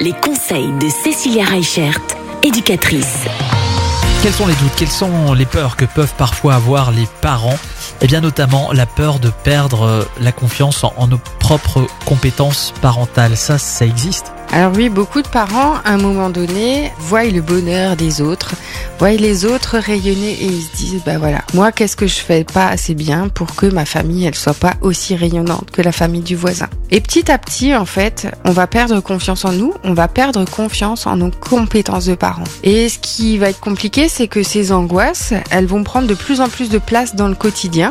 Les 0.00 0.14
conseils 0.20 0.72
de 0.80 0.88
Cécilia 0.88 1.44
Reichert, 1.44 2.00
éducatrice. 2.42 3.18
Quels 4.20 4.32
sont 4.32 4.48
les 4.48 4.54
doutes, 4.54 4.74
quelles 4.76 4.88
sont 4.88 5.32
les 5.32 5.46
peurs 5.46 5.76
que 5.76 5.84
peuvent 5.84 6.14
parfois 6.18 6.54
avoir 6.54 6.90
les 6.90 7.06
parents? 7.20 7.56
Eh 8.00 8.08
bien 8.08 8.20
notamment 8.20 8.72
la 8.72 8.84
peur 8.84 9.20
de 9.20 9.30
perdre 9.44 10.08
la 10.20 10.32
confiance 10.32 10.82
en 10.82 11.06
nos 11.06 11.20
propres 11.38 11.86
compétences 12.04 12.74
parentales. 12.82 13.36
Ça, 13.36 13.58
ça 13.58 13.86
existe? 13.86 14.32
Alors 14.52 14.72
oui, 14.76 14.90
beaucoup 14.90 15.22
de 15.22 15.28
parents, 15.28 15.76
à 15.82 15.92
un 15.92 15.96
moment 15.96 16.28
donné, 16.28 16.92
voient 16.98 17.24
le 17.24 17.40
bonheur 17.40 17.96
des 17.96 18.20
autres, 18.20 18.52
voient 18.98 19.12
les 19.12 19.46
autres 19.46 19.78
rayonner 19.78 20.32
et 20.32 20.44
ils 20.44 20.62
se 20.62 20.76
disent, 20.76 21.02
bah 21.06 21.16
voilà, 21.16 21.40
moi, 21.54 21.72
qu'est-ce 21.72 21.96
que 21.96 22.06
je 22.06 22.18
fais 22.18 22.44
pas 22.44 22.68
assez 22.68 22.94
bien 22.94 23.28
pour 23.28 23.54
que 23.54 23.64
ma 23.64 23.86
famille, 23.86 24.26
elle 24.26 24.34
soit 24.34 24.52
pas 24.52 24.74
aussi 24.82 25.16
rayonnante 25.16 25.70
que 25.70 25.80
la 25.80 25.90
famille 25.90 26.20
du 26.20 26.36
voisin? 26.36 26.68
Et 26.90 27.00
petit 27.00 27.32
à 27.32 27.38
petit, 27.38 27.74
en 27.74 27.86
fait, 27.86 28.26
on 28.44 28.50
va 28.50 28.66
perdre 28.66 29.00
confiance 29.00 29.46
en 29.46 29.52
nous, 29.52 29.72
on 29.84 29.94
va 29.94 30.06
perdre 30.06 30.44
confiance 30.44 31.06
en 31.06 31.16
nos 31.16 31.30
compétences 31.30 32.04
de 32.04 32.14
parents. 32.14 32.44
Et 32.62 32.90
ce 32.90 32.98
qui 32.98 33.38
va 33.38 33.48
être 33.48 33.60
compliqué, 33.60 34.10
c'est 34.10 34.28
que 34.28 34.42
ces 34.42 34.70
angoisses, 34.70 35.32
elles 35.50 35.64
vont 35.64 35.82
prendre 35.82 36.06
de 36.06 36.14
plus 36.14 36.42
en 36.42 36.48
plus 36.50 36.68
de 36.68 36.76
place 36.78 37.14
dans 37.14 37.28
le 37.28 37.34
quotidien. 37.34 37.90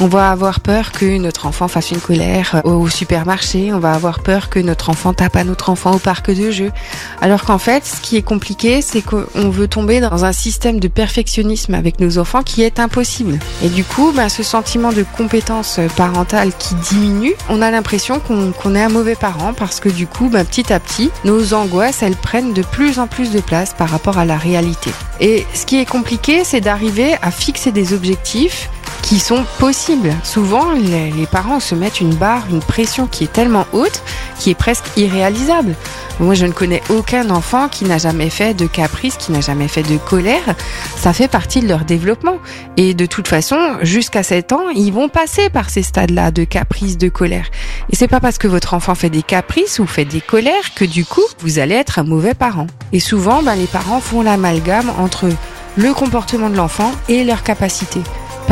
On 0.00 0.08
va 0.08 0.32
avoir 0.32 0.58
peur 0.58 0.90
que 0.90 1.16
notre 1.18 1.46
enfant 1.46 1.68
fasse 1.68 1.92
une 1.92 2.00
colère 2.00 2.60
au 2.64 2.88
supermarché, 2.88 3.72
on 3.72 3.78
va 3.78 3.92
avoir 3.92 4.18
peur 4.18 4.50
que 4.50 4.58
notre 4.58 4.90
enfant 4.90 5.14
tape 5.14 5.36
à 5.36 5.44
notre 5.44 5.70
enfant 5.70 5.91
au 5.92 5.98
parc 5.98 6.30
de 6.30 6.50
jeux. 6.50 6.72
Alors 7.20 7.44
qu'en 7.44 7.58
fait, 7.58 7.84
ce 7.86 8.00
qui 8.00 8.16
est 8.16 8.22
compliqué, 8.22 8.82
c'est 8.82 9.02
qu'on 9.02 9.50
veut 9.50 9.68
tomber 9.68 10.00
dans 10.00 10.24
un 10.24 10.32
système 10.32 10.80
de 10.80 10.88
perfectionnisme 10.88 11.74
avec 11.74 12.00
nos 12.00 12.18
enfants 12.18 12.42
qui 12.42 12.62
est 12.62 12.80
impossible. 12.80 13.38
Et 13.62 13.68
du 13.68 13.84
coup, 13.84 14.12
ben, 14.14 14.28
ce 14.28 14.42
sentiment 14.42 14.92
de 14.92 15.04
compétence 15.16 15.80
parentale 15.96 16.52
qui 16.58 16.74
diminue, 16.74 17.34
on 17.48 17.62
a 17.62 17.70
l'impression 17.70 18.20
qu'on 18.20 18.74
est 18.74 18.82
un 18.82 18.88
mauvais 18.88 19.14
parent 19.14 19.52
parce 19.52 19.80
que 19.80 19.88
du 19.88 20.06
coup, 20.06 20.28
ben, 20.28 20.44
petit 20.44 20.72
à 20.72 20.80
petit, 20.80 21.10
nos 21.24 21.54
angoisses, 21.54 22.02
elles 22.02 22.16
prennent 22.16 22.52
de 22.52 22.62
plus 22.62 22.98
en 22.98 23.06
plus 23.06 23.30
de 23.30 23.40
place 23.40 23.74
par 23.74 23.88
rapport 23.88 24.18
à 24.18 24.24
la 24.24 24.36
réalité. 24.36 24.90
Et 25.20 25.46
ce 25.54 25.66
qui 25.66 25.78
est 25.80 25.88
compliqué, 25.88 26.44
c'est 26.44 26.60
d'arriver 26.60 27.14
à 27.22 27.30
fixer 27.30 27.72
des 27.72 27.92
objectifs 27.92 28.70
qui 29.12 29.20
sont 29.20 29.44
possibles. 29.58 30.14
Souvent, 30.24 30.72
les, 30.72 31.26
parents 31.26 31.60
se 31.60 31.74
mettent 31.74 32.00
une 32.00 32.14
barre, 32.14 32.46
une 32.48 32.60
pression 32.60 33.06
qui 33.06 33.24
est 33.24 33.32
tellement 33.32 33.66
haute, 33.74 34.02
qui 34.38 34.48
est 34.48 34.54
presque 34.54 34.86
irréalisable. 34.96 35.76
Moi, 36.18 36.32
je 36.32 36.46
ne 36.46 36.52
connais 36.52 36.80
aucun 36.88 37.28
enfant 37.28 37.68
qui 37.68 37.84
n'a 37.84 37.98
jamais 37.98 38.30
fait 38.30 38.54
de 38.54 38.66
caprice, 38.66 39.18
qui 39.18 39.30
n'a 39.30 39.42
jamais 39.42 39.68
fait 39.68 39.82
de 39.82 39.98
colère. 39.98 40.54
Ça 40.96 41.12
fait 41.12 41.28
partie 41.28 41.60
de 41.60 41.68
leur 41.68 41.84
développement. 41.84 42.38
Et 42.78 42.94
de 42.94 43.04
toute 43.04 43.28
façon, 43.28 43.58
jusqu'à 43.82 44.22
7 44.22 44.52
ans, 44.52 44.70
ils 44.70 44.94
vont 44.94 45.10
passer 45.10 45.50
par 45.50 45.68
ces 45.68 45.82
stades-là 45.82 46.30
de 46.30 46.44
caprice, 46.44 46.96
de 46.96 47.10
colère. 47.10 47.50
Et 47.90 47.96
c'est 47.96 48.08
pas 48.08 48.20
parce 48.20 48.38
que 48.38 48.48
votre 48.48 48.72
enfant 48.72 48.94
fait 48.94 49.10
des 49.10 49.22
caprices 49.22 49.78
ou 49.78 49.86
fait 49.86 50.06
des 50.06 50.22
colères 50.22 50.72
que 50.74 50.86
du 50.86 51.04
coup, 51.04 51.20
vous 51.40 51.58
allez 51.58 51.74
être 51.74 51.98
un 51.98 52.04
mauvais 52.04 52.32
parent. 52.32 52.66
Et 52.94 53.00
souvent, 53.00 53.42
ben, 53.42 53.56
les 53.56 53.66
parents 53.66 54.00
font 54.00 54.22
l'amalgame 54.22 54.90
entre 54.98 55.28
le 55.76 55.92
comportement 55.92 56.48
de 56.48 56.56
l'enfant 56.56 56.92
et 57.10 57.24
leur 57.24 57.42
capacité 57.42 58.00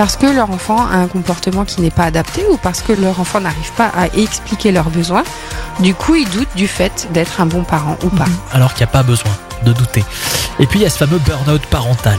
parce 0.01 0.17
que 0.17 0.25
leur 0.25 0.51
enfant 0.51 0.79
a 0.79 0.97
un 0.97 1.09
comportement 1.09 1.67
qui 1.67 1.83
n'est 1.83 1.91
pas 1.91 2.05
adapté 2.05 2.43
ou 2.51 2.57
parce 2.57 2.81
que 2.81 2.95
leur 2.95 3.21
enfant 3.21 3.39
n'arrive 3.39 3.71
pas 3.73 3.93
à 3.95 4.07
expliquer 4.07 4.73
leurs 4.73 4.89
besoins. 4.89 5.25
Du 5.81 5.95
coup, 5.95 6.15
ils 6.15 6.27
doutent 6.31 6.57
du 6.57 6.69
fait 6.69 7.07
d'être 7.13 7.43
un 7.43 7.45
bon 7.45 7.65
parent 7.65 7.99
ou 8.03 8.09
pas. 8.09 8.25
Alors 8.51 8.73
qu'il 8.73 8.87
n'y 8.87 8.89
a 8.89 8.93
pas 8.93 9.03
besoin 9.03 9.31
de 9.63 9.75
douter. 9.75 10.03
Et 10.59 10.67
puis 10.67 10.79
il 10.79 10.83
y 10.85 10.87
a 10.87 10.89
ce 10.89 10.97
fameux 10.97 11.19
burn-out 11.19 11.61
parental. 11.67 12.19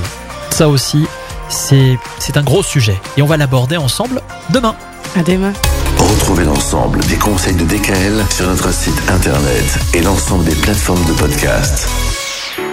Ça 0.52 0.70
aussi, 0.70 1.08
c'est 1.50 1.98
un 2.36 2.44
gros 2.44 2.62
sujet. 2.62 3.02
Et 3.18 3.24
on 3.24 3.26
va 3.26 3.38
l'aborder 3.38 3.78
ensemble 3.78 4.22
demain. 4.52 4.76
À 5.18 5.24
demain. 5.24 5.54
Retrouvez 5.98 6.44
l'ensemble 6.44 7.00
des 7.06 7.18
conseils 7.18 7.56
de 7.56 7.66
DKL 7.66 8.24
sur 8.30 8.46
notre 8.46 8.72
site 8.72 9.02
internet 9.10 9.80
et 9.96 10.02
l'ensemble 10.02 10.46
des 10.46 10.56
plateformes 10.56 11.04
de 11.06 11.14
podcast. 11.14 11.90